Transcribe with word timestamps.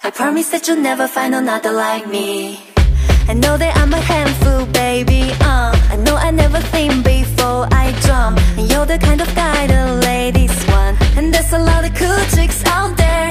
I 0.00 0.10
promise 0.10 0.48
that 0.50 0.68
you'll 0.68 0.76
never 0.76 1.08
find 1.08 1.34
another 1.34 1.72
like 1.72 2.06
me. 2.06 2.60
I 3.28 3.34
know 3.34 3.58
that 3.58 3.76
I'm 3.76 3.92
a 3.92 4.00
handful, 4.00 4.64
baby. 4.66 5.22
Uh, 5.40 5.74
I 5.90 5.96
know 5.96 6.14
I 6.14 6.30
never 6.30 6.60
think 6.60 7.04
before 7.04 7.66
I 7.72 7.90
jump. 8.06 8.38
And 8.56 8.70
you're 8.70 8.86
the 8.86 8.98
kind 8.98 9.20
of 9.20 9.26
guy 9.34 9.66
the 9.66 9.94
ladies 10.06 10.54
want. 10.68 11.02
And 11.16 11.34
there's 11.34 11.52
a 11.52 11.58
lot 11.58 11.84
of 11.84 11.92
cool 11.96 12.22
chicks 12.34 12.64
out 12.66 12.96
there. 12.96 13.30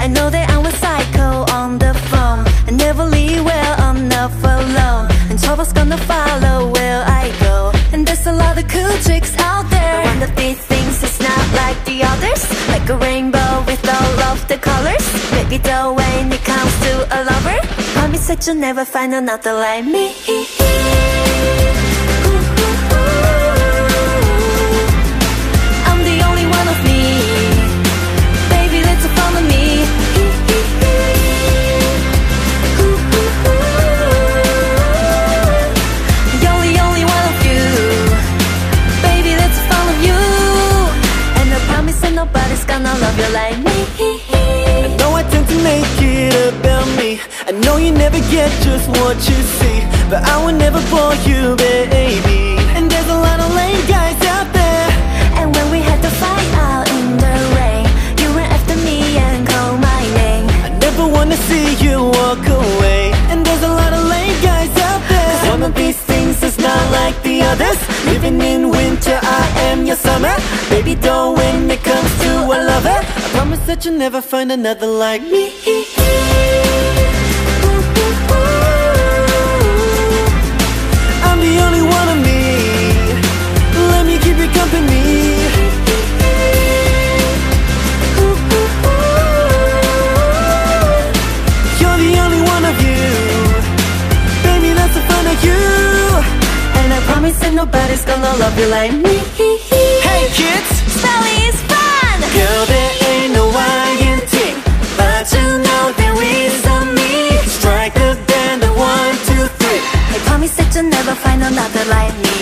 I 0.00 0.06
know 0.08 0.30
that 0.30 0.48
I'm 0.48 0.64
a 0.64 0.72
psycho 0.72 1.44
on 1.52 1.78
the 1.78 1.92
phone. 2.08 2.44
I 2.66 2.70
never 2.70 3.04
leave 3.04 3.44
well 3.44 3.94
enough 3.94 4.42
alone. 4.42 5.08
And 5.28 5.38
trouble's 5.38 5.74
gonna 5.74 5.98
follow 5.98 6.72
where 6.72 7.04
I 7.06 7.30
go. 7.40 7.72
And 7.92 8.06
there's 8.06 8.26
a 8.26 8.32
lot 8.32 8.56
of 8.56 8.66
cool 8.68 8.96
chicks 9.04 9.36
out 9.36 9.68
there. 9.68 10.02
But 10.02 10.14
one 10.14 10.22
of 10.22 10.34
Baby, 15.56 15.68
though, 15.68 15.94
when 15.94 16.30
it 16.32 16.44
comes 16.44 16.80
to 16.80 16.92
a 17.18 17.24
lover, 17.24 17.58
promise 17.94 18.26
that 18.26 18.46
you'll 18.46 18.56
never 18.56 18.84
find 18.84 19.14
another 19.14 19.54
like 19.54 19.86
me. 19.86 20.14
Get 48.48 48.62
just 48.62 48.88
what 49.00 49.16
you 49.28 49.38
see 49.58 49.78
But 50.10 50.22
I 50.22 50.36
will 50.44 50.56
never 50.64 50.80
bore 50.92 51.16
you, 51.28 51.56
baby. 51.56 52.40
And 52.76 52.84
there's 52.90 53.10
a 53.16 53.18
lot 53.26 53.38
of 53.44 53.48
lame 53.58 53.84
guys 53.96 54.18
out 54.34 54.48
there. 54.60 54.88
And 55.38 55.46
when 55.56 55.66
we 55.74 55.80
had 55.88 56.00
to 56.06 56.10
fight 56.22 56.50
out 56.70 56.86
in 56.98 57.06
the 57.24 57.34
rain, 57.58 57.86
you 58.20 58.26
ran 58.36 58.48
after 58.56 58.76
me 58.88 58.98
and 59.26 59.38
called 59.50 59.80
my 59.90 60.02
name. 60.20 60.46
I 60.66 60.70
never 60.86 61.04
wanna 61.16 61.38
see 61.48 61.66
you 61.84 61.96
walk 62.20 62.44
away. 62.62 63.02
And 63.30 63.38
there's 63.46 63.64
a 63.70 63.72
lot 63.80 63.92
of 63.98 64.02
lame 64.14 64.38
guys 64.50 64.72
out 64.88 65.02
there. 65.12 65.32
Cause 65.32 65.48
one 65.54 65.62
of 65.68 65.74
these 65.82 65.98
things 66.10 66.42
is 66.48 66.56
not 66.68 66.82
like 66.98 67.16
the 67.28 67.36
others. 67.50 67.78
Living 68.12 68.38
in 68.52 68.70
winter, 68.70 69.18
I 69.40 69.42
am 69.68 69.78
your 69.90 70.00
summer. 70.08 70.34
Baby, 70.70 70.94
don't 70.94 71.34
when 71.38 71.70
it 71.70 71.82
comes 71.82 72.12
to 72.24 72.30
a 72.56 72.58
lover 72.70 72.98
I 73.22 73.28
promise 73.34 73.62
that 73.66 73.84
you'll 73.84 73.98
never 74.06 74.20
find 74.20 74.52
another 74.52 74.86
like 74.86 75.22
me 75.22 75.44
promise 97.26 97.40
that 97.40 97.54
nobody's 97.54 98.04
gonna 98.04 98.38
love 98.38 98.56
you 98.58 98.68
like 98.68 98.92
me. 98.92 99.18
Hey 100.06 100.30
kids! 100.30 100.70
Spelling 100.94 101.42
is 101.50 101.58
fun! 101.66 102.16
Girl, 102.30 102.62
there 102.70 102.92
ain't 103.10 103.34
no 103.34 103.50
I 103.50 103.98
in 104.10 104.20
thing 104.30 104.56
But 104.94 105.26
you 105.34 105.46
know 105.66 105.84
there 105.98 106.18
is 106.22 106.54
a 106.70 106.78
me 106.94 107.34
Strike 107.50 107.94
the 107.94 108.14
band 108.30 108.62
of 108.62 108.78
one, 108.78 109.14
two, 109.26 109.44
three 109.58 109.82
I 110.14 110.22
promise 110.28 110.54
that 110.56 110.70
you'll 110.74 110.86
never 110.86 111.14
find 111.14 111.42
another 111.42 111.84
like 111.90 112.14
me. 112.22 112.36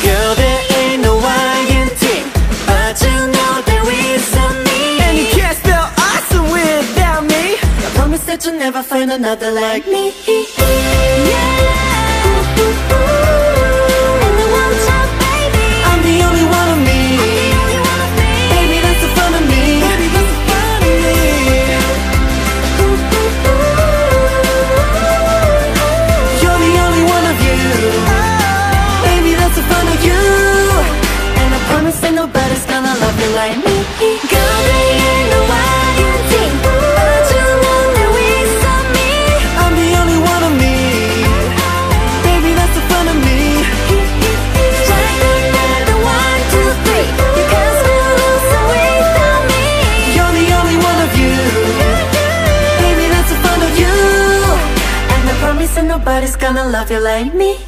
Girl, 0.00 0.32
there 0.40 0.62
ain't 0.80 1.02
no 1.04 1.20
I 1.20 1.60
in 1.76 1.88
thing 2.00 2.24
But 2.64 2.96
you 3.04 3.16
know 3.36 3.52
there 3.68 3.88
is 3.92 4.24
a 4.40 4.46
me 4.64 4.80
And 5.04 5.14
you 5.20 5.26
can't 5.36 5.56
spell 5.60 5.84
awesome 6.08 6.48
without 6.48 7.22
me 7.28 7.60
I 7.60 7.88
promise 7.92 8.24
that 8.24 8.40
you'll 8.44 8.56
never 8.56 8.82
find 8.82 9.12
another 9.12 9.50
like 9.52 9.84
me 9.86 10.16
nobody's 55.90 56.36
gonna 56.36 56.62
love 56.68 56.88
you 56.88 57.00
like 57.00 57.34
me. 57.34 57.58